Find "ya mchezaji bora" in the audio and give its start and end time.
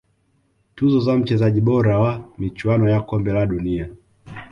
1.11-1.99